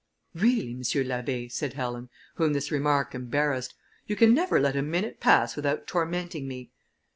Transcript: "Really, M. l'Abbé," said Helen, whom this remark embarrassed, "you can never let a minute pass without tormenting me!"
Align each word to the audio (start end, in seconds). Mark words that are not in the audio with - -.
"Really, 0.33 0.71
M. 0.71 0.77
l'Abbé," 0.79 1.51
said 1.51 1.73
Helen, 1.73 2.09
whom 2.33 2.53
this 2.53 2.71
remark 2.71 3.13
embarrassed, 3.13 3.75
"you 4.07 4.15
can 4.15 4.33
never 4.33 4.59
let 4.59 4.75
a 4.75 4.81
minute 4.81 5.19
pass 5.19 5.55
without 5.55 5.85
tormenting 5.85 6.47
me!" 6.47 6.71